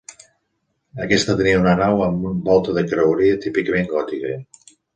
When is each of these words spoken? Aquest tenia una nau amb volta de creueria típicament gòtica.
Aquest 1.05 1.29
tenia 1.41 1.59
una 1.65 1.75
nau 1.83 2.01
amb 2.07 2.27
volta 2.49 2.75
de 2.81 2.85
creueria 2.89 3.39
típicament 3.47 3.95
gòtica. 3.95 4.37